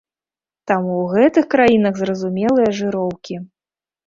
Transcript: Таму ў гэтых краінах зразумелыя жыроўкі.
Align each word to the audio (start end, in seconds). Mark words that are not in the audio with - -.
Таму 0.71 0.93
ў 1.01 1.05
гэтых 1.23 1.45
краінах 1.53 1.93
зразумелыя 2.01 2.69
жыроўкі. 2.79 3.35